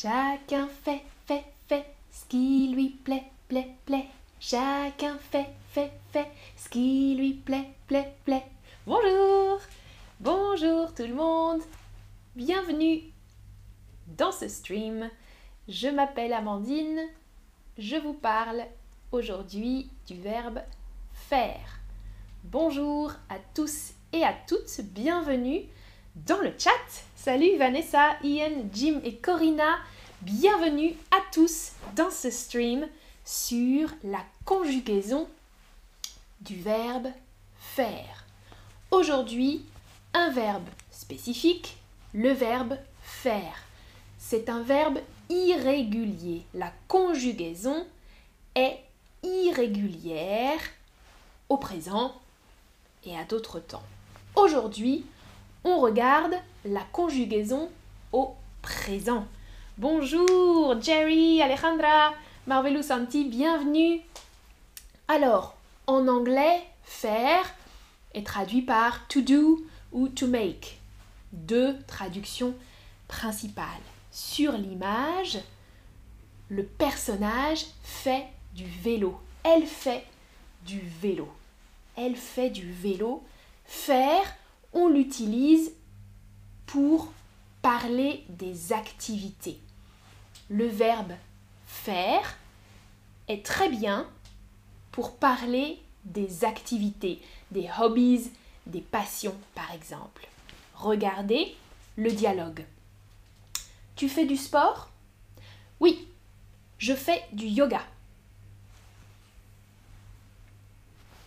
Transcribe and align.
Chacun 0.00 0.68
fait, 0.68 1.02
fait, 1.26 1.42
fait 1.66 1.84
ce 2.12 2.24
qui 2.26 2.68
lui 2.68 2.90
plaît, 2.90 3.24
plaît, 3.48 3.74
plaît. 3.84 4.06
Chacun 4.38 5.18
fait, 5.18 5.48
fait, 5.72 5.90
fait 6.12 6.28
ce 6.56 6.68
qui 6.68 7.16
lui 7.16 7.32
plaît, 7.32 7.68
plaît, 7.88 8.14
plaît. 8.24 8.46
Bonjour 8.86 9.58
Bonjour 10.20 10.94
tout 10.94 11.02
le 11.02 11.14
monde 11.14 11.62
Bienvenue 12.36 13.02
dans 14.16 14.30
ce 14.30 14.46
stream. 14.46 15.10
Je 15.66 15.88
m'appelle 15.88 16.32
Amandine. 16.32 17.00
Je 17.76 17.96
vous 17.96 18.14
parle 18.14 18.66
aujourd'hui 19.10 19.90
du 20.06 20.14
verbe 20.14 20.60
faire. 21.12 21.80
Bonjour 22.44 23.10
à 23.28 23.38
tous 23.52 23.94
et 24.12 24.22
à 24.22 24.32
toutes. 24.46 24.80
Bienvenue 24.80 25.62
dans 26.26 26.40
le 26.40 26.52
chat. 26.58 26.70
Salut 27.16 27.56
Vanessa, 27.58 28.16
Ian, 28.22 28.68
Jim 28.72 29.00
et 29.04 29.16
Corinna. 29.16 29.78
Bienvenue 30.22 30.94
à 31.10 31.18
tous 31.32 31.72
dans 31.94 32.10
ce 32.10 32.30
stream 32.30 32.86
sur 33.24 33.90
la 34.02 34.24
conjugaison 34.44 35.28
du 36.40 36.56
verbe 36.56 37.08
faire. 37.58 38.24
Aujourd'hui, 38.90 39.64
un 40.14 40.30
verbe 40.30 40.66
spécifique, 40.90 41.76
le 42.14 42.30
verbe 42.30 42.76
faire. 43.02 43.62
C'est 44.18 44.48
un 44.48 44.62
verbe 44.62 44.98
irrégulier. 45.28 46.44
La 46.54 46.72
conjugaison 46.88 47.86
est 48.54 48.78
irrégulière 49.22 50.60
au 51.48 51.58
présent 51.58 52.14
et 53.04 53.16
à 53.16 53.24
d'autres 53.24 53.60
temps. 53.60 53.84
Aujourd'hui, 54.34 55.04
on 55.68 55.80
regarde 55.80 56.34
la 56.64 56.80
conjugaison 56.92 57.68
au 58.12 58.34
présent. 58.62 59.26
Bonjour 59.76 60.80
Jerry, 60.80 61.42
Alejandra, 61.42 62.14
Marvelous 62.46 62.84
Santi, 62.84 63.26
bienvenue. 63.26 64.00
Alors, 65.08 65.56
en 65.86 66.08
anglais, 66.08 66.62
faire 66.84 67.44
est 68.14 68.26
traduit 68.26 68.62
par 68.62 69.06
to 69.08 69.20
do 69.20 69.66
ou 69.92 70.08
to 70.08 70.26
make. 70.26 70.80
Deux 71.32 71.76
traductions 71.86 72.54
principales. 73.06 73.66
Sur 74.10 74.52
l'image, 74.52 75.38
le 76.48 76.64
personnage 76.64 77.66
fait 77.82 78.24
du 78.54 78.64
vélo. 78.64 79.20
Elle 79.44 79.66
fait 79.66 80.04
du 80.64 80.80
vélo. 80.80 81.28
Elle 81.94 82.16
fait 82.16 82.50
du 82.50 82.72
vélo. 82.72 83.22
Faire 83.66 84.34
on 84.72 84.88
l'utilise 84.88 85.72
pour 86.66 87.12
parler 87.62 88.24
des 88.28 88.72
activités. 88.72 89.60
Le 90.50 90.66
verbe 90.66 91.12
faire 91.66 92.36
est 93.28 93.44
très 93.44 93.68
bien 93.68 94.08
pour 94.92 95.16
parler 95.16 95.80
des 96.04 96.44
activités, 96.44 97.20
des 97.50 97.68
hobbies, 97.78 98.30
des 98.66 98.80
passions 98.80 99.36
par 99.54 99.72
exemple. 99.72 100.26
Regardez 100.74 101.54
le 101.96 102.10
dialogue. 102.12 102.64
Tu 103.96 104.08
fais 104.08 104.26
du 104.26 104.36
sport? 104.36 104.90
Oui, 105.80 106.08
je 106.78 106.94
fais 106.94 107.22
du 107.32 107.46
yoga. 107.46 107.82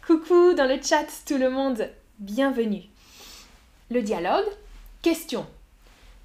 Coucou 0.05 0.53
dans 0.53 0.67
le 0.67 0.81
chat 0.81 1.07
tout 1.25 1.37
le 1.37 1.49
monde, 1.49 1.89
bienvenue. 2.19 2.90
Le 3.91 4.01
dialogue. 4.01 4.47
Question. 5.01 5.45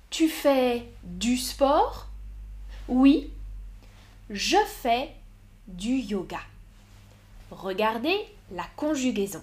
Tu 0.09 0.29
fais 0.29 0.85
du 1.03 1.37
sport? 1.37 2.07
Oui. 2.87 3.33
Je 4.31 4.57
fais 4.69 5.13
du 5.67 5.97
yoga. 5.97 6.39
Regardez 7.51 8.17
la 8.53 8.63
conjugaison. 8.77 9.43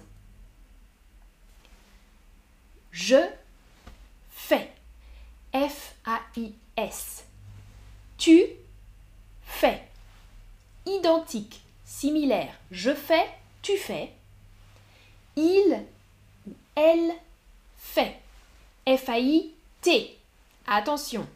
Je 2.92 3.28
fais. 4.30 4.72
F-A-I-S. 5.52 7.24
Tu 8.16 8.42
fais. 9.42 9.86
Identique, 10.86 11.60
similaire. 11.84 12.54
Je 12.70 12.94
fais, 12.94 13.28
tu 13.60 13.76
fais. 13.76 14.14
Il 15.36 15.84
ou 16.46 16.52
elle 16.74 17.12
fait. 17.84 18.16
F-A-I-T. 18.86 20.18
Attention. 20.66 21.26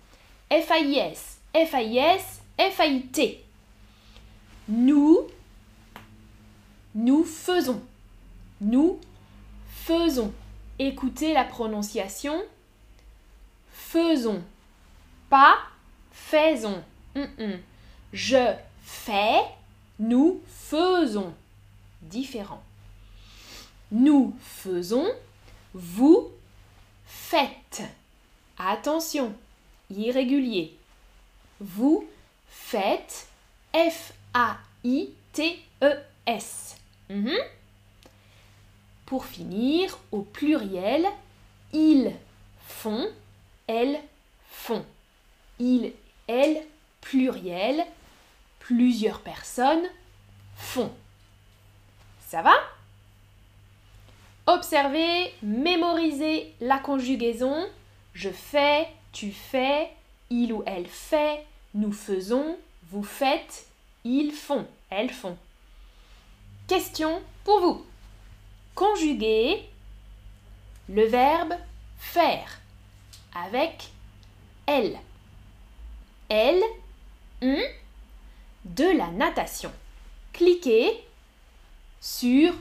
F-A-I-S, 0.50 1.38
F-A-I-S, 1.54 2.42
F-A-I-T. 2.59 3.44
Nous, 4.69 5.26
nous 6.94 7.25
faisons. 7.25 7.82
Nous 8.60 8.98
faisons. 9.70 10.32
Écoutez 10.78 11.34
la 11.34 11.44
prononciation. 11.44 12.42
Faisons. 13.70 14.42
Pas 15.28 15.59
faisons. 16.10 16.82
Je 18.12 18.54
fais. 18.82 19.41
Nous 19.98 20.41
faisons. 20.47 21.34
Différent. 22.03 22.62
Nous 23.92 24.36
faisons. 24.41 25.09
Vous 25.75 26.32
faites. 27.09 27.83
Attention, 28.59 29.35
irrégulier. 29.91 30.77
Vous 31.61 32.09
faites 32.49 33.27
F-A-I-T-E-S. 33.73 34.57
Mhm. 37.11 37.37
Pour 39.07 39.25
finir, 39.25 39.99
au 40.13 40.21
pluriel, 40.23 41.09
ils 41.73 42.13
font, 42.67 43.11
elles 43.67 44.01
font. 44.51 44.85
Ils, 45.59 45.93
elles, 46.27 46.63
pluriel, 47.01 47.87
plusieurs 48.61 49.21
personnes 49.21 49.89
font. 50.57 50.93
Ça 52.29 52.43
va? 52.43 52.53
Observez, 54.59 55.33
mémorisez 55.41 56.53
la 56.61 56.81
conjugaison. 56.81 57.69
Je 58.13 58.29
fais, 58.29 58.89
tu 59.13 59.31
fais, 59.31 59.89
il 60.31 60.53
ou 60.53 60.65
elle 60.67 60.89
fait, 60.89 61.47
nous 61.75 61.93
faisons, 61.93 62.59
vous 62.91 63.05
faites, 63.05 63.69
ils 64.03 64.33
font, 64.33 64.67
elles 64.91 65.13
font. 65.13 65.39
Question 66.67 67.23
pour 67.45 67.61
vous. 67.61 67.87
Conjuguez 68.75 69.63
le 70.89 71.05
verbe 71.05 71.55
faire 71.97 72.61
avec 73.37 73.91
elle. 74.67 74.99
Elle, 76.29 76.65
de 78.65 78.99
la 78.99 79.07
natation. 79.13 79.71
Cliquez 80.33 80.91
sur 82.01 82.55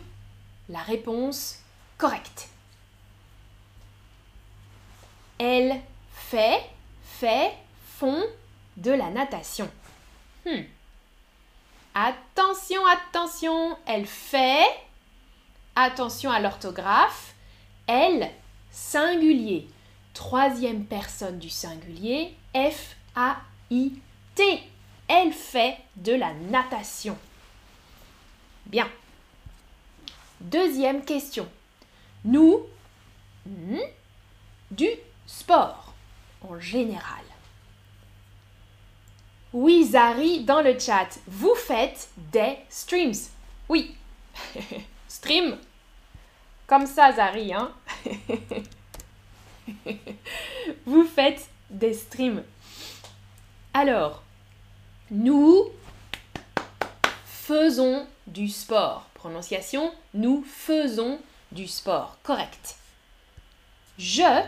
la 0.70 0.84
réponse 0.84 1.64
correct. 1.98 2.50
Elle 5.40 5.82
fait, 6.12 6.62
fait, 7.04 7.54
font 7.98 8.24
de 8.78 8.92
la 8.92 9.10
natation. 9.10 9.70
Hmm. 10.46 10.62
Attention, 11.94 12.82
attention, 12.86 13.78
elle 13.86 14.06
fait. 14.06 14.66
Attention 15.76 16.32
à 16.32 16.40
l'orthographe. 16.40 17.34
Elle, 17.88 18.32
singulier. 18.72 19.68
Troisième 20.14 20.86
personne 20.86 21.38
du 21.38 21.50
singulier, 21.50 22.36
F-A-I-T. 22.56 24.00
Elle 25.08 25.32
fait 25.32 25.78
de 25.96 26.14
la 26.14 26.34
natation. 26.34 27.18
Bien. 28.66 28.90
Deuxième 30.42 31.06
question 31.06 31.48
nous, 32.26 32.62
hmm, 33.46 33.80
du 34.72 34.90
sport 35.26 35.94
en 36.42 36.60
général. 36.60 37.24
Oui, 39.54 39.86
Zari, 39.86 40.44
dans 40.44 40.62
le 40.62 40.78
chat, 40.78 41.08
vous 41.28 41.56
faites 41.56 42.10
des 42.18 42.58
streams. 42.70 43.14
Oui, 43.70 43.96
stream. 45.08 45.58
Comme 46.68 46.86
ça, 46.86 47.14
Zari, 47.14 47.54
hein. 47.54 47.72
vous 50.86 51.06
faites 51.06 51.50
des 51.70 51.94
streams. 51.94 52.44
Alors, 53.74 54.22
nous 55.10 55.70
faisons 57.26 58.06
du 58.28 58.50
sport. 58.50 59.08
Prononciation, 59.14 59.94
nous 60.14 60.44
faisons 60.44 61.20
du 61.52 61.68
sport. 61.68 62.18
Correct. 62.24 62.78
Je 63.98 64.44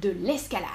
de 0.00 0.10
l'escalade. 0.10 0.66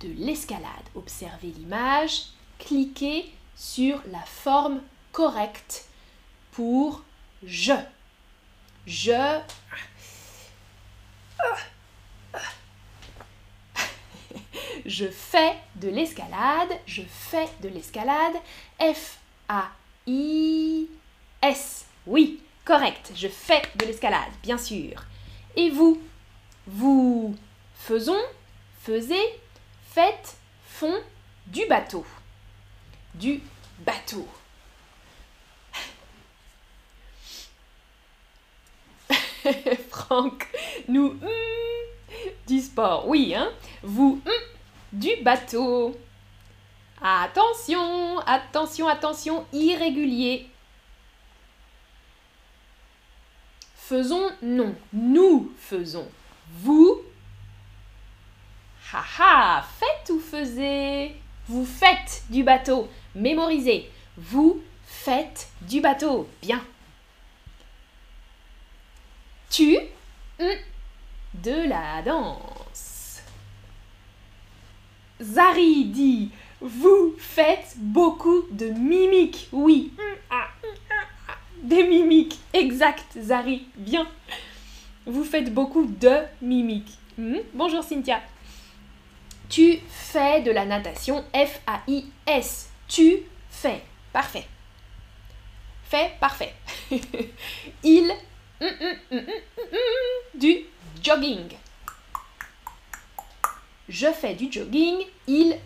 De 0.00 0.08
l'escalade. 0.08 0.64
Observez 0.94 1.48
l'image, 1.48 2.26
cliquez 2.58 3.32
sur 3.56 4.02
la 4.12 4.22
forme 4.22 4.80
correcte 5.12 5.86
pour 6.52 7.02
je. 7.42 7.72
Je. 8.86 9.40
Je 14.84 15.08
fais 15.08 15.56
de 15.76 15.88
l'escalade. 15.88 16.78
Je 16.86 17.02
fais 17.02 17.48
de 17.60 17.68
l'escalade. 17.68 18.36
F-A-I-S. 20.06 21.86
Oui, 22.06 22.40
correct. 22.64 23.12
Je 23.14 23.28
fais 23.28 23.62
de 23.76 23.86
l'escalade, 23.86 24.30
bien 24.42 24.58
sûr. 24.58 25.04
Et 25.56 25.70
vous? 25.70 26.00
Vous 26.66 27.36
faisons, 27.74 28.20
faisez, 28.82 29.24
faites, 29.90 30.36
font 30.68 30.98
du 31.46 31.66
bateau. 31.66 32.04
Du 33.14 33.40
bateau. 33.80 34.26
Franck, 39.90 40.48
nous 40.88 41.12
hmm, 41.12 41.20
du 42.48 42.60
sport, 42.60 43.06
oui, 43.08 43.32
hein? 43.34 43.52
Vous 43.82 44.20
hmm, 44.24 44.30
du 44.92 45.10
bateau. 45.22 45.96
Attention, 47.02 48.18
attention, 48.20 48.88
attention, 48.88 49.46
irrégulier. 49.52 50.48
Faisons, 53.76 54.30
non. 54.42 54.74
Nous 54.92 55.52
faisons. 55.58 56.08
Vous. 56.50 57.02
Haha, 58.92 59.62
faites 59.78 60.10
ou 60.10 60.18
faisez? 60.18 61.14
Vous 61.48 61.64
faites 61.64 62.24
du 62.30 62.42
bateau. 62.42 62.88
Mémorisez. 63.14 63.90
Vous 64.16 64.62
faites 64.84 65.48
du 65.60 65.80
bateau. 65.80 66.28
Bien. 66.42 66.64
Tu. 69.50 69.78
De 71.34 71.68
la 71.68 72.02
danse. 72.02 73.22
Zari 75.20 75.84
dit 75.84 76.30
Vous 76.60 77.14
faites 77.18 77.74
beaucoup 77.76 78.46
de 78.50 78.66
mimiques. 78.66 79.48
Oui. 79.52 79.92
Des 81.62 81.82
mimiques. 81.82 82.38
Exact, 82.52 83.04
Zari. 83.18 83.66
Bien. 83.76 84.08
Vous 85.04 85.24
faites 85.24 85.52
beaucoup 85.52 85.84
de 85.84 86.22
mimiques. 86.40 86.98
Hmm? 87.18 87.38
Bonjour 87.52 87.84
Cynthia. 87.84 88.20
Tu 89.48 89.78
fais 89.88 90.40
de 90.40 90.50
la 90.50 90.64
natation. 90.64 91.24
F-A-I-S. 91.34 92.70
Tu 92.88 93.18
fais. 93.50 93.82
Parfait. 94.12 94.46
Fait, 95.84 96.12
parfait. 96.18 96.54
Il 97.84 98.12
hmm, 98.60 98.66
hmm, 99.12 99.18
du 100.34 100.56
jogging. 101.02 101.48
Je 103.88 104.10
fais 104.12 104.34
du 104.34 104.50
jogging. 104.50 105.04
Il 105.28 105.56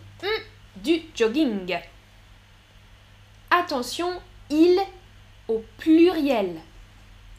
du 0.82 1.02
jogging. 1.14 1.78
Attention, 3.50 4.20
il 4.48 4.78
au 5.48 5.62
pluriel. 5.78 6.60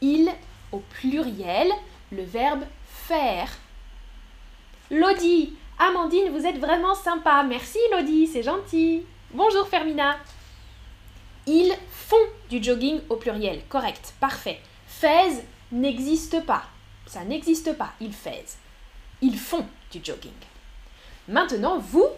Il 0.00 0.30
au 0.72 0.78
pluriel, 0.78 1.68
le 2.10 2.22
verbe 2.22 2.64
faire. 2.86 3.50
Lodi, 4.90 5.54
Amandine, 5.78 6.30
vous 6.30 6.46
êtes 6.46 6.58
vraiment 6.58 6.94
sympa. 6.94 7.42
Merci 7.42 7.78
Lodi, 7.92 8.26
c'est 8.26 8.42
gentil. 8.42 9.04
Bonjour 9.32 9.66
Fermina. 9.66 10.18
Ils 11.46 11.74
font 11.90 12.16
du 12.50 12.62
jogging 12.62 13.00
au 13.08 13.16
pluriel. 13.16 13.62
Correct, 13.68 14.14
parfait. 14.20 14.60
Fais 14.86 15.44
n'existe 15.72 16.44
pas. 16.44 16.64
Ça 17.06 17.24
n'existe 17.24 17.76
pas, 17.76 17.92
ils 18.00 18.12
font. 18.12 18.30
Ils 19.20 19.38
font 19.38 19.66
du 19.90 20.00
jogging. 20.02 20.32
Maintenant, 21.28 21.78
vous 21.78 22.08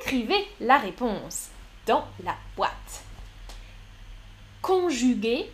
écrivez 0.00 0.46
la 0.60 0.78
réponse 0.78 1.48
dans 1.86 2.04
la 2.24 2.36
boîte 2.56 3.02
conjuguer 4.62 5.50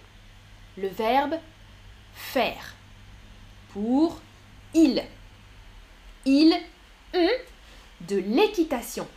le 0.76 0.88
verbe 0.88 1.34
faire 2.14 2.74
pour 3.72 4.20
il. 4.74 5.02
Il 6.26 6.54
de 7.14 8.16
l'équitation. 8.16 9.08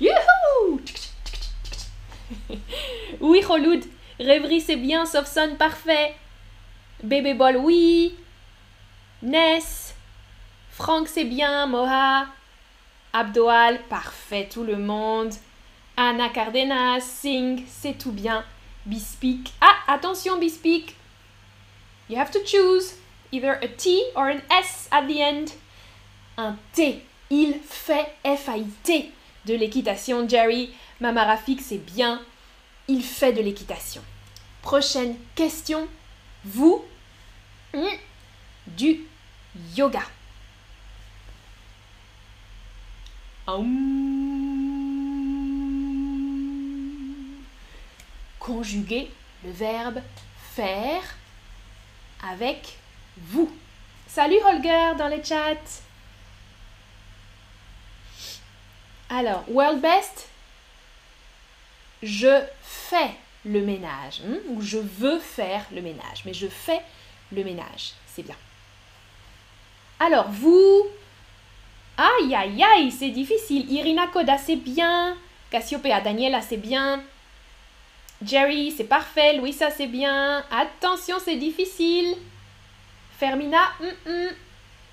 oui, 3.20 3.40
Kholoud, 3.42 3.84
rêverie 4.18 4.60
c'est 4.60 4.76
bien, 4.76 5.04
sauf 5.06 5.26
son 5.26 5.54
parfait. 5.56 6.14
Bébé 7.02 7.34
bol, 7.34 7.56
oui. 7.58 8.14
Ness, 9.22 9.85
Franck 10.76 11.08
c'est 11.08 11.24
bien, 11.24 11.64
Moha. 11.64 12.26
Abdoal, 13.14 13.80
parfait, 13.88 14.46
tout 14.52 14.62
le 14.62 14.76
monde. 14.76 15.32
Anna 15.96 16.28
Cardenas, 16.28 17.00
Sing, 17.00 17.64
c'est 17.66 17.96
tout 17.96 18.12
bien. 18.12 18.44
Bespeak. 18.84 19.54
Ah, 19.62 19.94
attention, 19.94 20.38
bespeak. 20.38 20.94
You 22.10 22.18
have 22.18 22.30
to 22.30 22.40
choose 22.44 22.92
either 23.32 23.58
a 23.62 23.68
T 23.68 24.02
or 24.14 24.24
an 24.24 24.42
S 24.50 24.86
at 24.90 25.06
the 25.06 25.18
end. 25.18 25.46
Un 26.36 26.56
T. 26.74 27.02
Il 27.30 27.54
fait 27.66 28.14
F-A-I-T 28.22 29.10
de 29.46 29.54
l'équitation, 29.54 30.28
Jerry. 30.28 30.74
Mama 31.00 31.24
Rafik, 31.24 31.62
c'est 31.62 31.78
bien. 31.78 32.20
Il 32.86 33.02
fait 33.02 33.32
de 33.32 33.40
l'équitation. 33.40 34.02
Prochaine 34.60 35.16
question. 35.34 35.88
Vous, 36.44 36.84
du 38.66 39.06
yoga. 39.74 40.02
Conjuguer 48.40 49.10
le 49.44 49.52
verbe 49.52 50.00
faire 50.54 51.02
avec 52.28 52.76
vous. 53.16 53.54
Salut 54.08 54.38
Holger 54.44 54.92
dans 54.98 55.08
le 55.08 55.22
chat. 55.22 55.60
Alors, 59.08 59.44
world 59.48 59.80
best, 59.80 60.28
je 62.02 62.42
fais 62.62 63.10
le 63.44 63.60
ménage, 63.60 64.22
hmm, 64.22 64.38
ou 64.48 64.60
je 64.60 64.78
veux 64.78 65.20
faire 65.20 65.64
le 65.72 65.80
ménage, 65.80 66.24
mais 66.24 66.34
je 66.34 66.48
fais 66.48 66.80
le 67.30 67.44
ménage, 67.44 67.92
c'est 68.08 68.24
bien. 68.24 68.34
Alors, 70.00 70.28
vous, 70.28 70.86
aïe 71.96 72.34
aïe 72.34 72.62
aïe, 72.62 72.90
c'est 72.90 73.10
difficile. 73.10 73.70
Irina 73.72 74.06
Koda, 74.08 74.38
c'est 74.38 74.56
bien. 74.56 75.16
Cassiopeia 75.50 76.00
Daniela, 76.00 76.40
c'est 76.40 76.56
bien. 76.56 77.02
Jerry, 78.24 78.72
c'est 78.76 78.84
parfait. 78.84 79.36
Louisa, 79.36 79.70
c'est 79.70 79.86
bien. 79.86 80.44
Attention, 80.50 81.16
c'est 81.22 81.36
difficile. 81.36 82.16
Fermina, 83.18 83.72
mm, 83.80 84.10
mm. 84.10 84.30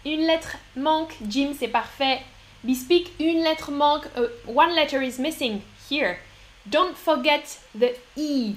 une 0.06 0.28
lettre 0.28 0.58
manque. 0.76 1.14
Jim, 1.28 1.54
c'est 1.58 1.68
parfait. 1.68 2.22
Bespeak, 2.64 3.12
une 3.20 3.44
lettre 3.44 3.72
manque. 3.72 4.06
Uh, 4.18 4.28
one 4.48 4.74
letter 4.74 5.02
is 5.02 5.20
missing 5.20 5.62
here. 5.90 6.18
Don't 6.66 6.96
forget 6.96 7.60
the 7.78 7.94
E. 8.18 8.56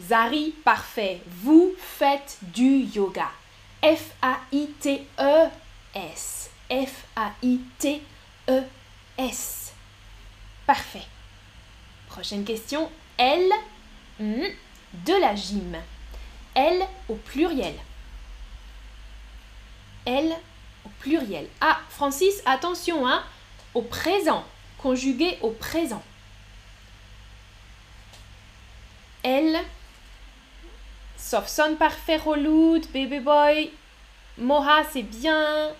Zari, 0.00 0.54
parfait. 0.64 1.20
Vous 1.26 1.74
faites 1.78 2.38
du 2.42 2.84
yoga. 2.94 3.30
F-A-I-T-E-S. 3.82 4.38
F-A-I-T-E-S. 6.70 8.04
Parfait. 10.66 11.06
Prochaine 12.08 12.44
question. 12.44 12.90
Elle 13.16 13.50
hmm, 14.20 14.44
de 15.06 15.20
la 15.20 15.34
gym. 15.34 15.76
Elle 16.54 16.86
au 17.08 17.14
pluriel. 17.14 17.74
Elle 20.04 20.34
au 20.84 20.88
pluriel. 21.00 21.48
Ah, 21.60 21.80
Francis, 21.90 22.42
attention, 22.46 23.06
hein, 23.06 23.22
au 23.74 23.82
présent, 23.82 24.44
conjugué 24.78 25.38
au 25.42 25.50
présent. 25.50 26.02
Elle, 29.22 29.58
sauf 31.16 31.46
son 31.46 31.76
parfait 31.76 32.16
reloud, 32.16 32.86
baby 32.92 33.20
boy, 33.20 33.70
Moha 34.38 34.84
c'est 34.90 35.02
bien, 35.02 35.70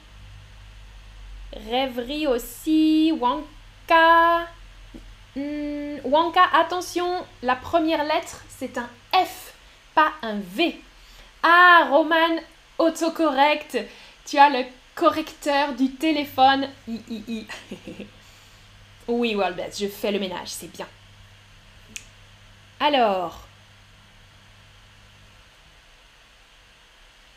rêverie 1.52 2.26
aussi, 2.26 3.12
Wanka, 3.18 4.46
Hmm, 5.38 5.98
Wanka, 6.04 6.42
attention, 6.52 7.24
la 7.42 7.54
première 7.54 8.02
lettre, 8.02 8.42
c'est 8.48 8.76
un 8.76 8.88
F, 9.12 9.54
pas 9.94 10.12
un 10.22 10.40
V. 10.40 10.80
Ah, 11.44 11.86
Roman, 11.90 12.40
autocorrect. 12.78 13.78
tu 14.26 14.36
as 14.36 14.50
le 14.50 14.64
correcteur 14.96 15.74
du 15.74 15.92
téléphone. 15.92 16.68
I, 16.88 17.00
i, 17.08 17.24
i. 17.28 17.46
oui, 19.08 19.36
je 19.78 19.86
fais 19.86 20.10
le 20.10 20.18
ménage, 20.18 20.48
c'est 20.48 20.72
bien. 20.72 20.88
Alors, 22.80 23.46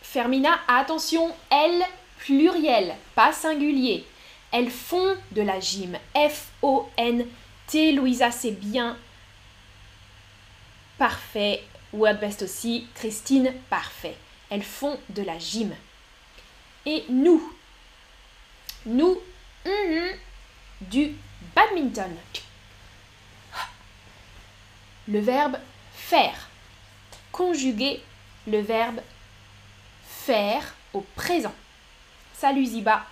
Fermina, 0.02 0.58
attention, 0.68 1.36
elles, 1.52 1.86
pluriel, 2.22 2.96
pas 3.16 3.34
singulier. 3.34 4.06
Elles 4.52 4.70
font 4.70 5.16
de 5.32 5.42
la 5.42 5.60
gym. 5.60 5.98
F-O-N-T. 6.16 7.92
Louisa, 7.94 8.32
c'est 8.32 8.52
bien. 8.52 8.98
Parfait. 10.98 11.64
Wordbest 11.94 12.44
aussi. 12.44 12.88
Christine, 12.96 13.54
parfait. 13.70 14.16
Elles 14.50 14.64
font 14.64 15.00
de 15.10 15.24
la 15.24 15.40
gym. 15.40 15.74
Et 16.86 17.06
nous 17.10 17.42
Nous, 18.86 19.20
mm-hmm, 19.66 20.16
du 20.82 21.16
badminton. 21.56 22.16
Le 25.08 25.20
verbe 25.20 25.58
faire. 25.94 26.50
Conjuguer 27.32 28.02
le 28.48 28.60
verbe 28.60 29.02
faire 30.06 30.76
au 30.94 31.02
présent. 31.16 31.54
Salut 32.42 32.66
Ziba. 32.66 33.06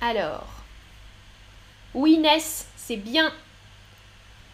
Alors, 0.00 0.46
oui 1.92 2.16
Ness, 2.16 2.66
c'est 2.76 2.96
bien. 2.96 3.30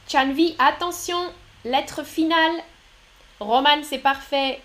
Chanvi, 0.09 0.57
attention, 0.59 1.33
lettre 1.65 2.03
finale. 2.03 2.61
Roman, 3.39 3.85
c'est 3.85 3.99
parfait. 3.99 4.61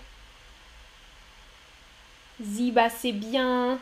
Ziba, 2.42 2.90
c'est 2.90 3.12
bien. 3.12 3.78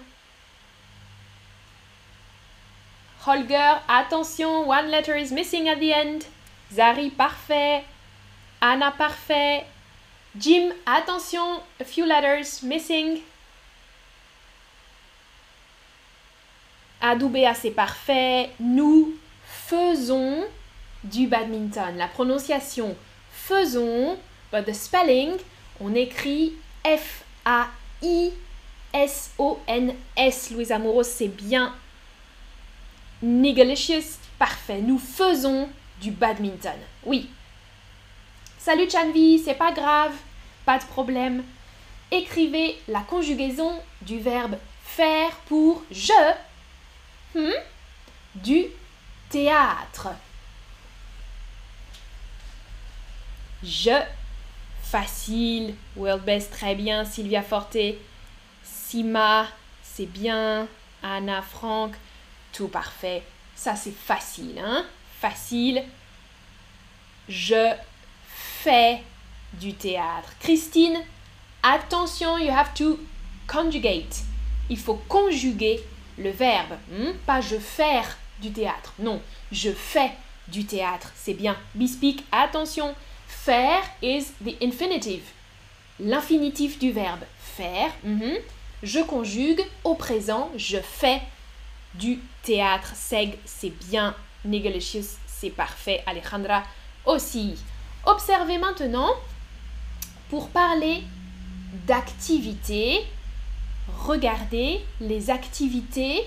Holger, 3.26 3.76
attention, 3.88 4.68
one 4.68 4.88
letter 4.90 5.16
is 5.16 5.32
missing 5.32 5.66
at 5.70 5.76
the 5.76 5.94
end. 5.94 6.26
Zari, 6.70 7.08
parfait. 7.08 7.86
Anna, 8.60 8.90
parfait. 8.90 9.64
Jim, 10.36 10.72
attention, 10.86 11.60
a 11.80 11.84
few 11.84 12.06
letters 12.06 12.62
missing. 12.62 13.20
Adoubea, 17.00 17.54
c'est 17.54 17.70
parfait. 17.70 18.50
Nous 18.58 19.14
faisons 19.44 20.44
du 21.04 21.26
badminton. 21.26 21.96
La 21.96 22.08
prononciation 22.08 22.96
faisons, 23.30 24.16
but 24.50 24.64
the 24.64 24.72
spelling, 24.72 25.36
on 25.80 25.94
écrit 25.94 26.54
F-A-I-S-O-N-S. 26.84 27.70
Louise 30.50 30.72
Amouros, 30.72 31.02
c'est 31.02 31.28
bien. 31.28 31.74
Nigalicious, 33.22 34.18
parfait. 34.38 34.80
Nous 34.80 34.98
faisons 34.98 35.68
du 36.00 36.10
badminton. 36.10 36.78
Oui. 37.04 37.28
Salut 38.64 38.88
Chanvi, 38.90 39.42
c'est 39.44 39.56
pas 39.56 39.72
grave, 39.72 40.14
pas 40.64 40.78
de 40.78 40.84
problème. 40.84 41.44
Écrivez 42.10 42.80
la 42.88 43.00
conjugaison 43.00 43.78
du 44.00 44.18
verbe 44.18 44.56
faire 44.82 45.32
pour 45.44 45.82
je. 45.90 46.32
Hmm? 47.34 47.52
Du 48.34 48.64
théâtre. 49.28 50.08
Je. 53.62 54.00
Facile. 54.82 55.74
World 55.94 56.24
Best, 56.24 56.50
très 56.50 56.74
bien. 56.74 57.04
Sylvia 57.04 57.42
Forte. 57.42 57.76
Sima, 58.62 59.46
c'est 59.82 60.06
bien. 60.06 60.68
Anna, 61.02 61.42
Franck, 61.42 61.92
tout 62.54 62.68
parfait. 62.68 63.24
Ça, 63.54 63.76
c'est 63.76 63.94
facile, 63.94 64.58
hein? 64.58 64.86
facile. 65.20 65.84
Je 67.28 67.74
fais 68.64 69.02
du 69.52 69.74
théâtre. 69.74 70.32
Christine, 70.40 70.98
attention, 71.62 72.38
you 72.38 72.50
have 72.50 72.72
to 72.72 72.98
conjugate. 73.46 74.22
Il 74.70 74.78
faut 74.78 75.02
conjuguer 75.06 75.80
le 76.16 76.30
verbe. 76.30 76.78
Hmm? 76.90 77.12
Pas 77.26 77.42
je 77.42 77.56
faire 77.56 78.16
du 78.40 78.52
théâtre. 78.52 78.94
Non, 78.98 79.20
je 79.52 79.70
fais 79.70 80.12
du 80.48 80.64
théâtre. 80.64 81.12
C'est 81.14 81.34
bien. 81.34 81.58
Bespeak, 81.74 82.24
attention. 82.32 82.94
Faire 83.28 83.82
is 84.02 84.28
the 84.42 84.56
infinitive. 84.62 85.24
L'infinitif 86.00 86.78
du 86.78 86.90
verbe 86.90 87.24
faire. 87.38 87.90
Hmm? 88.02 88.38
Je 88.82 89.00
conjugue 89.00 89.62
au 89.84 89.94
présent. 89.94 90.50
Je 90.56 90.78
fais 90.78 91.20
du 91.96 92.18
théâtre. 92.42 92.94
Seg, 92.96 93.36
c'est 93.44 93.76
bien 93.90 94.14
Negalicious, 94.46 95.18
c'est 95.26 95.50
parfait. 95.50 96.02
Alejandra 96.06 96.62
aussi. 97.04 97.56
Observez 98.06 98.58
maintenant, 98.58 99.10
pour 100.30 100.48
parler 100.50 101.02
d'activités, 101.86 103.04
regardez 104.06 104.80
les 105.00 105.30
activités. 105.30 106.24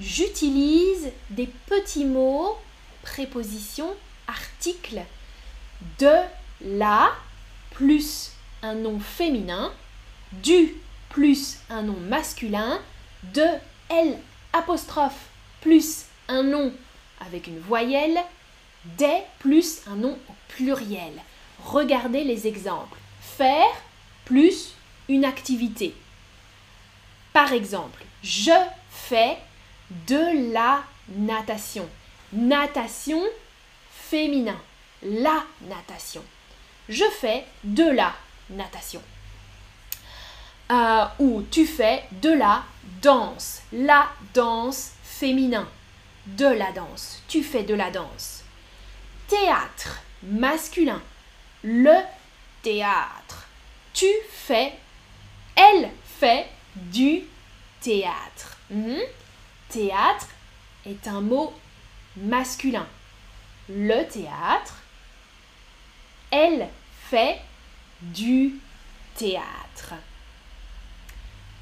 J'utilise 0.00 1.10
des 1.30 1.48
petits 1.66 2.04
mots, 2.04 2.56
prépositions, 3.02 3.94
articles 4.26 5.02
de 5.98 6.14
la 6.64 7.10
plus 7.72 8.32
un 8.62 8.74
nom 8.74 8.98
féminin, 8.98 9.72
du 10.32 10.74
plus 11.10 11.58
un 11.70 11.82
nom 11.82 11.96
masculin, 12.08 12.80
de 13.34 13.44
L 13.90 14.18
plus 15.60 16.04
un 16.28 16.42
nom 16.42 16.72
avec 17.26 17.46
une 17.46 17.58
voyelle, 17.60 18.18
des 18.96 19.22
plus 19.38 19.82
un 19.86 19.96
nom 19.96 20.18
au 20.28 20.32
pluriel. 20.48 21.12
Regardez 21.64 22.24
les 22.24 22.46
exemples. 22.46 22.98
Faire 23.20 23.74
plus 24.24 24.74
une 25.08 25.24
activité. 25.24 25.94
Par 27.32 27.52
exemple, 27.52 28.04
je 28.22 28.52
fais 28.90 29.38
de 30.06 30.52
la 30.52 30.82
natation. 31.16 31.88
Natation 32.32 33.22
féminin. 33.90 34.58
La 35.02 35.44
natation. 35.62 36.22
Je 36.88 37.04
fais 37.20 37.44
de 37.64 37.84
la 37.84 38.14
natation. 38.50 39.02
Euh, 40.70 41.04
ou 41.18 41.42
tu 41.50 41.66
fais 41.66 42.04
de 42.12 42.30
la 42.30 42.64
danse. 43.00 43.62
La 43.72 44.08
danse 44.34 44.92
féminin 45.02 45.66
de 46.26 46.46
la 46.46 46.72
danse. 46.72 47.22
Tu 47.28 47.42
fais 47.42 47.62
de 47.62 47.74
la 47.74 47.90
danse. 47.90 48.37
Théâtre 49.28 50.00
masculin. 50.22 51.02
Le 51.62 51.94
théâtre. 52.62 53.46
Tu 53.92 54.06
fais, 54.30 54.72
elle 55.54 55.90
fait 56.18 56.46
du 56.74 57.24
théâtre. 57.80 58.56
Hmm? 58.70 59.00
Théâtre 59.68 60.28
est 60.86 61.06
un 61.06 61.20
mot 61.20 61.52
masculin. 62.16 62.86
Le 63.68 64.02
théâtre. 64.08 64.82
Elle 66.30 66.68
fait 67.10 67.40
du 68.00 68.54
théâtre. 69.14 69.94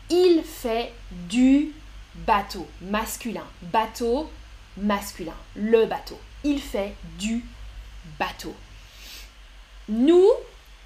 Il 0.09 0.45
fait 0.45 0.93
du 1.11 1.73
bateau 2.15 2.69
masculin. 2.81 3.47
Bateau 3.63 4.31
masculin, 4.77 5.35
le 5.57 5.87
bateau. 5.87 6.21
Il 6.45 6.61
fait 6.61 6.95
du 7.19 7.45
bateau. 8.19 8.55
Nous 9.89 10.29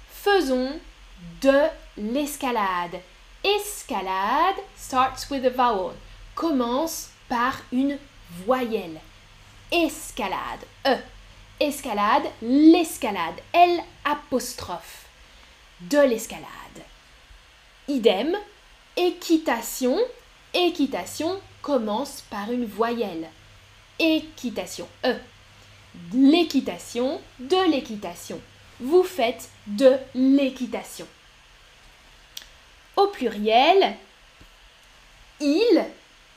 faisons 0.09 0.79
de 1.41 1.67
l'escalade. 1.97 3.01
Escalade 3.43 4.61
starts 4.75 5.29
with 5.29 5.45
a 5.45 5.49
vowel. 5.49 5.95
Commence 6.35 7.09
par 7.27 7.61
une 7.71 7.97
voyelle. 8.45 9.01
Escalade. 9.71 10.65
E. 10.85 10.97
Escalade, 11.59 12.29
l'escalade. 12.41 13.41
L 13.53 13.83
apostrophe. 14.05 15.07
De 15.79 15.99
l'escalade. 15.99 16.83
Idem. 17.87 18.35
Équitation. 18.95 19.97
Équitation 20.53 21.39
commence 21.61 22.21
par 22.29 22.51
une 22.51 22.65
voyelle 22.65 23.29
équitation. 24.01 24.87
E 25.05 25.15
l'équitation, 26.13 27.21
de 27.39 27.69
l'équitation. 27.69 28.39
Vous 28.79 29.03
faites 29.03 29.49
de 29.67 29.97
l'équitation. 30.15 31.07
Au 32.95 33.07
pluriel, 33.07 33.95
ils, 35.39 35.85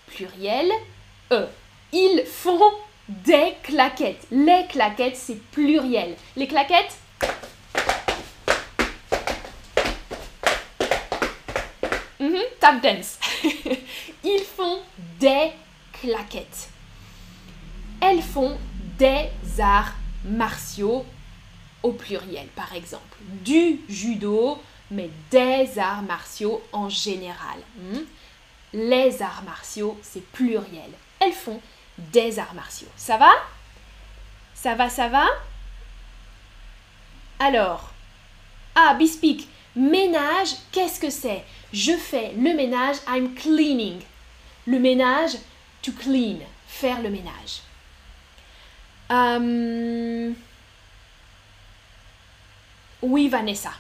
pluriel, 0.07 0.71
eux. 1.33 1.49
Ils 1.93 2.25
font 2.27 2.73
des 3.09 3.55
claquettes. 3.63 4.27
Les 4.31 4.67
claquettes, 4.69 5.17
c'est 5.17 5.41
pluriel. 5.51 6.17
Les 6.37 6.47
claquettes, 6.47 6.97
mhm, 12.21 12.43
tap 12.61 12.81
dance. 12.83 13.19
Ils 14.25 14.45
font 14.57 14.81
des 15.21 15.51
claquettes. 15.93 16.71
Elles 18.01 18.23
font 18.23 18.59
des 18.99 19.29
arts 19.61 19.95
martiaux 20.25 21.05
au 21.83 21.93
pluriel, 21.93 22.47
par 22.57 22.75
exemple. 22.75 23.19
Du 23.45 23.81
judo, 23.89 24.61
mais 24.91 25.11
des 25.31 25.79
arts 25.79 26.03
martiaux 26.03 26.63
en 26.73 26.89
général. 26.89 27.59
Hmm? 27.79 28.01
Les 28.73 29.23
arts 29.23 29.43
martiaux, 29.45 29.99
c'est 30.03 30.25
pluriel. 30.33 30.91
Elles 31.21 31.33
font 31.33 31.61
des 31.99 32.39
arts 32.39 32.55
martiaux. 32.55 32.89
Ça 32.97 33.17
va? 33.17 33.31
Ça 34.55 34.75
va, 34.75 34.89
ça 34.89 35.09
va? 35.09 35.27
Alors, 37.39 37.93
ah, 38.75 38.95
Bispic, 38.95 39.49
ménage, 39.77 40.55
qu'est-ce 40.73 41.01
que 41.01 41.11
c'est? 41.11 41.45
Je 41.73 41.93
fais 41.93 42.33
le 42.33 42.55
ménage, 42.55 42.97
I'm 43.09 43.35
cleaning. 43.35 44.01
Le 44.67 44.79
ménage, 44.79 45.33
to 45.83 45.93
clean, 45.93 46.39
faire 46.67 47.03
le 47.03 47.11
ménage. 47.11 47.61
Oui, 53.03 53.29
Vanessa. 53.29 53.73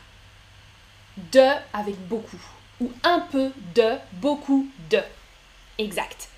De 1.33 1.49
avec 1.73 1.97
beaucoup. 2.09 2.41
Ou 2.81 2.91
un 3.05 3.21
peu 3.21 3.51
de, 3.75 3.95
beaucoup 4.13 4.69
de. 4.91 4.99
Exact. 5.79 6.29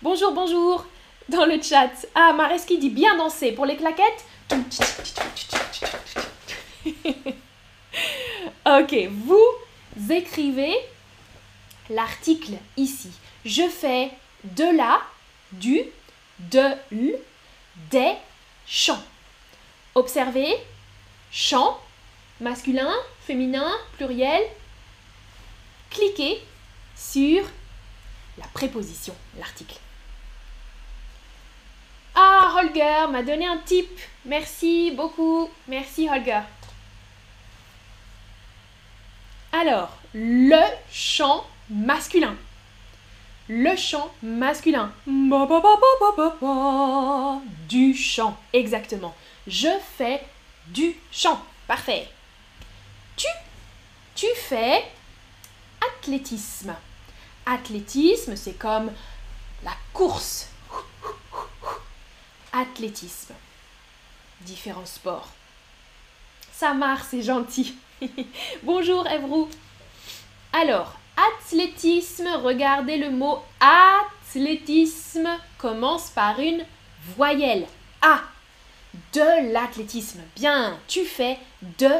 Bonjour, 0.00 0.32
bonjour. 0.32 0.86
Dans 1.28 1.44
le 1.44 1.60
chat. 1.60 1.90
Ah, 2.14 2.32
Mareski 2.32 2.78
dit 2.78 2.90
bien 2.90 3.16
danser. 3.16 3.52
Pour 3.52 3.66
les 3.66 3.76
claquettes. 3.76 4.24
ok, 8.66 9.08
vous 9.10 10.10
écrivez 10.10 10.74
l'article 11.90 12.54
ici. 12.76 13.10
Je 13.44 13.68
fais 13.68 14.10
de 14.44 14.76
la, 14.76 15.00
du, 15.52 15.82
de 16.38 16.72
l, 16.92 17.18
des 17.90 18.14
chants. 18.66 19.02
Observez, 19.94 20.56
chant, 21.30 21.80
masculin, 22.40 22.92
féminin, 23.26 23.70
pluriel. 23.96 24.42
Cliquez 25.90 26.42
sur 26.96 27.44
la 28.38 28.46
préposition, 28.54 29.14
l'article. 29.38 29.76
Ah, 32.14 32.54
Holger 32.56 33.06
m'a 33.10 33.22
donné 33.22 33.46
un 33.46 33.58
tip. 33.58 33.88
Merci 34.24 34.92
beaucoup. 34.94 35.50
Merci, 35.68 36.08
Holger. 36.08 36.40
Alors, 39.52 39.96
le 40.14 40.60
chant 40.90 41.46
masculin. 41.70 42.36
Le 43.48 43.76
chant 43.76 44.12
masculin. 44.22 44.92
Du 47.68 47.94
chant, 47.94 48.38
exactement. 48.52 49.14
Je 49.46 49.68
fais 49.96 50.22
du 50.68 50.94
chant. 51.10 51.42
Parfait. 51.66 52.08
Tu, 53.16 53.26
tu 54.14 54.26
fais 54.36 54.84
athlétisme. 55.80 56.74
Athlétisme, 57.44 58.36
c'est 58.36 58.58
comme 58.58 58.92
la 59.64 59.72
course. 59.92 60.48
Athlétisme. 62.52 63.34
Différents 64.42 64.86
sports. 64.86 65.30
Ça 66.52 66.74
marche, 66.74 67.06
c'est 67.10 67.22
gentil. 67.22 67.74
Bonjour 68.62 69.06
Evrou. 69.08 69.48
Alors, 70.52 70.96
athlétisme, 71.16 72.28
regardez 72.42 72.96
le 72.96 73.10
mot 73.10 73.38
athlétisme 73.60 75.28
commence 75.58 76.10
par 76.10 76.40
une 76.40 76.64
voyelle. 77.16 77.66
A. 78.00 78.20
De 79.12 79.52
l'athlétisme. 79.52 80.20
Bien, 80.36 80.78
tu 80.88 81.04
fais 81.04 81.38
de 81.78 81.90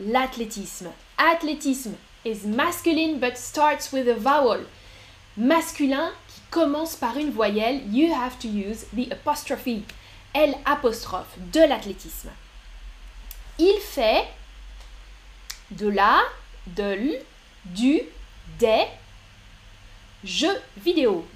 l'athlétisme. 0.00 0.90
Athlétisme 1.18 1.94
is 2.24 2.46
masculine 2.46 3.18
but 3.18 3.36
starts 3.36 3.92
with 3.92 4.08
a 4.08 4.14
vowel. 4.14 4.66
Masculin 5.36 6.10
qui 6.28 6.40
commence 6.50 6.96
par 6.96 7.16
une 7.16 7.30
voyelle, 7.30 7.82
you 7.92 8.12
have 8.12 8.38
to 8.38 8.48
use 8.48 8.86
the 8.94 9.12
apostrophe. 9.12 9.84
L 10.34 10.54
apostrophe 10.64 11.36
de 11.52 11.60
l'athlétisme. 11.60 12.30
Il 13.58 13.78
fait 13.80 14.24
de 15.72 15.88
la, 15.88 16.20
de 16.66 16.82
l, 16.82 17.22
du, 17.64 18.00
des 18.58 18.84
jeux 20.24 20.60
vidéo. 20.76 21.26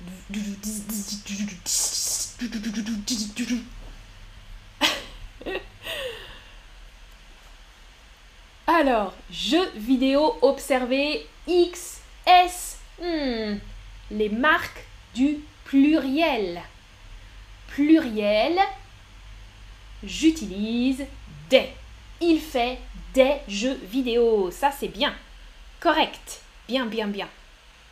Alors, 8.67 9.15
jeux 9.31 9.71
vidéo, 9.77 10.37
observez 10.43 11.27
X, 11.47 12.01
S, 12.27 12.79
hmm, 13.01 13.57
les 14.11 14.29
marques 14.31 14.85
du 15.15 15.39
pluriel. 15.65 16.63
Pluriel, 17.69 18.59
j'utilise 20.03 21.05
des. 21.51 21.69
Il 22.21 22.41
fait 22.41 22.79
des 23.13 23.37
jeux 23.49 23.79
vidéo. 23.91 24.51
Ça, 24.51 24.71
c'est 24.71 24.89
bien. 24.89 25.15
Correct. 25.81 26.44
Bien, 26.69 26.87
bien, 26.87 27.09
bien. 27.09 27.29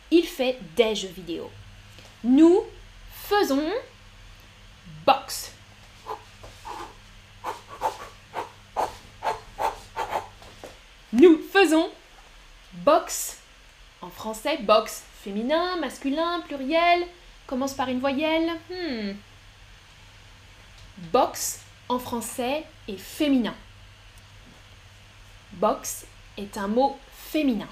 Il 0.09 0.25
fait 0.25 0.57
des 0.75 0.95
jeux 0.95 1.09
vidéo. 1.09 1.49
Nous 2.23 2.63
faisons 3.11 3.71
box. 5.05 5.51
Nous 11.11 11.39
faisons 11.51 11.91
box. 12.73 13.39
En 14.01 14.09
français, 14.09 14.57
box. 14.61 15.03
Féminin, 15.21 15.77
masculin, 15.77 16.41
pluriel. 16.41 17.05
Commence 17.45 17.73
par 17.73 17.89
une 17.89 17.99
voyelle. 17.99 18.51
Hmm. 18.69 19.13
Box 21.11 21.61
en 21.89 21.99
français 21.99 22.65
est 22.87 22.97
féminin. 22.97 23.55
Box 25.53 26.05
est 26.37 26.57
un 26.57 26.67
mot 26.67 26.97
féminin. 27.11 27.69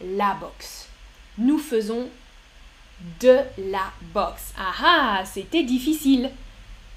La 0.00 0.34
boxe. 0.34 0.88
Nous 1.38 1.58
faisons 1.58 2.08
de 3.20 3.40
la 3.58 3.92
boxe. 4.14 4.52
Ah 4.58 4.74
ah, 4.82 5.24
c'était 5.24 5.62
difficile. 5.62 6.30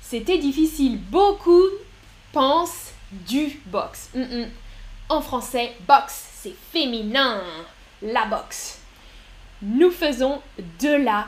C'était 0.01 0.37
difficile. 0.37 0.99
Beaucoup 0.99 1.63
pensent 2.31 2.91
du 3.11 3.59
boxe. 3.67 4.09
Mm, 4.13 4.21
mm. 4.21 4.49
En 5.09 5.21
français, 5.21 5.75
boxe, 5.87 6.27
c'est 6.35 6.55
féminin. 6.71 7.41
La 8.01 8.25
boxe. 8.25 8.79
Nous 9.61 9.91
faisons 9.91 10.41
de 10.79 11.03
la 11.03 11.27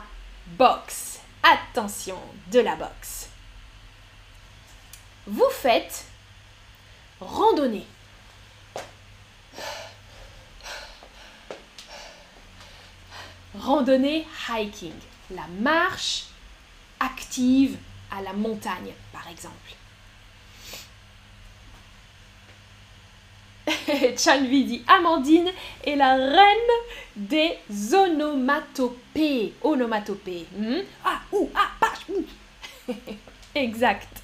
boxe. 0.58 1.20
Attention, 1.42 2.18
de 2.50 2.60
la 2.60 2.76
boxe. 2.76 3.28
Vous 5.26 5.50
faites 5.50 6.06
randonnée. 7.20 7.86
Randonnée 13.54 14.26
hiking, 14.48 14.94
la 15.30 15.46
marche 15.60 16.24
active 17.00 17.76
à 18.10 18.22
la 18.22 18.32
montagne 18.32 18.92
par 19.12 19.28
exemple. 19.28 19.74
Chanvi 24.18 24.64
dit 24.64 24.84
Amandine 24.88 25.50
est 25.84 25.96
la 25.96 26.14
reine 26.14 26.72
des 27.14 27.58
onomatopées. 27.94 29.54
Onomatopées. 29.62 30.46
Hmm? 30.56 30.80
Ah, 31.04 31.20
ou, 31.32 31.50
ah, 31.54 31.70
pas, 31.78 31.92
exact. 33.54 34.22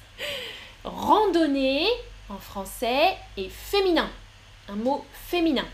Randonnée 0.83 1.87
en 2.29 2.37
français 2.37 3.17
est 3.37 3.49
féminin. 3.49 4.09
Un 4.67 4.75
mot 4.75 5.05
féminin. 5.27 5.65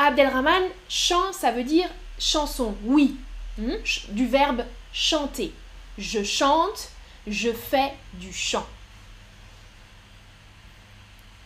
Abdelrahman, 0.00 0.62
chant, 0.88 1.32
ça 1.32 1.50
veut 1.50 1.64
dire 1.64 1.88
chanson, 2.18 2.74
oui. 2.84 3.16
Hmm? 3.58 3.74
Du 4.10 4.26
verbe 4.26 4.64
chanter. 4.92 5.52
Je 5.98 6.22
chante, 6.22 6.90
je 7.26 7.52
fais 7.52 7.92
du 8.14 8.32
chant. 8.32 8.66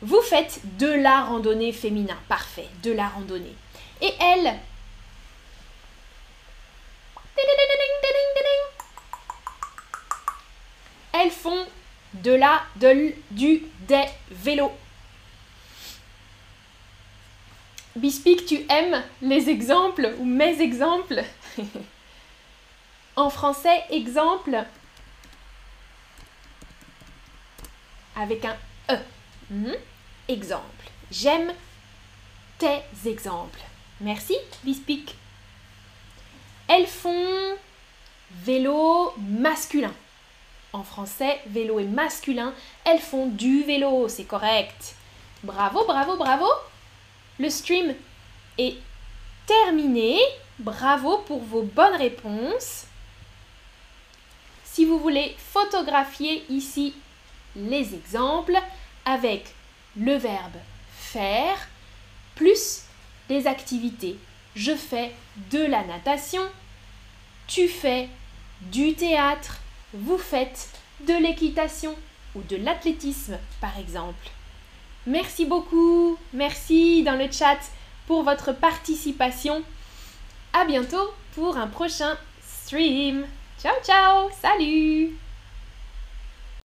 Vous 0.03 0.21
faites 0.21 0.61
de 0.79 0.89
la 0.89 1.23
randonnée 1.23 1.73
féminin. 1.73 2.19
Parfait, 2.29 2.69
de 2.83 2.93
la 2.93 3.09
randonnée. 3.09 3.55
Et 4.03 4.13
elle 4.21 4.59
Elles 11.15 11.31
font 11.31 11.67
de 12.15 12.33
la, 12.33 12.63
du, 13.31 13.63
des 13.87 14.05
vélos. 14.31 14.73
Bispic, 18.03 18.47
tu 18.47 18.67
aimes 18.69 19.01
les 19.21 19.49
exemples 19.49 20.13
ou 20.19 20.25
mes 20.25 20.61
exemples? 20.61 21.23
En 23.15 23.31
français, 23.31 23.85
exemple 23.91 24.65
avec 28.17 28.45
un 28.45 28.57
E. 28.91 28.99
Mhm. 29.51 29.77
Exemple. 30.27 30.91
J'aime 31.13 31.53
tes 32.59 32.81
exemples. 33.07 33.61
Merci, 34.01 34.35
Bispic. 34.65 35.15
Elles 36.67 36.89
font 36.89 37.57
vélo 38.33 39.15
masculin. 39.19 39.95
En 40.73 40.83
français, 40.83 41.41
vélo 41.47 41.79
est 41.79 41.85
masculin. 41.85 42.53
Elles 42.85 42.99
font 42.99 43.27
du 43.27 43.63
vélo, 43.63 44.09
c'est 44.09 44.25
correct. 44.25 44.97
Bravo, 45.45 45.85
bravo, 45.85 46.17
bravo. 46.17 46.47
Le 47.39 47.51
stream 47.51 47.95
est 48.59 48.77
terminé. 49.47 50.19
Bravo 50.59 51.19
pour 51.19 51.43
vos 51.43 51.63
bonnes 51.63 51.97
réponses. 51.97 52.87
Si 54.65 54.85
vous 54.85 54.99
voulez 54.99 55.35
photographier 55.39 56.45
ici 56.49 56.95
les 57.57 57.95
exemples 57.95 58.59
avec 59.05 59.55
le 59.97 60.15
verbe 60.15 60.57
faire 60.95 61.69
plus 62.35 62.85
des 63.29 63.47
activités. 63.47 64.17
Je 64.55 64.75
fais 64.75 65.13
de 65.51 65.59
la 65.59 65.85
natation, 65.85 66.43
tu 67.47 67.69
fais 67.69 68.09
du 68.61 68.95
théâtre, 68.95 69.61
vous 69.93 70.19
faites 70.19 70.69
de 71.07 71.15
l'équitation 71.15 71.95
ou 72.35 72.43
de 72.43 72.57
l'athlétisme 72.57 73.39
par 73.61 73.79
exemple. 73.79 74.31
Merci 75.07 75.47
beaucoup, 75.47 76.17
merci 76.33 77.03
dans 77.03 77.19
le 77.19 77.31
chat 77.31 77.59
pour 78.07 78.23
votre 78.23 78.53
participation. 78.53 79.63
À 80.53 80.65
bientôt 80.65 81.13
pour 81.35 81.57
un 81.57 81.67
prochain 81.67 82.17
stream. 82.41 83.27
Ciao 83.61 83.75
ciao, 83.85 84.31
salut 84.41 85.17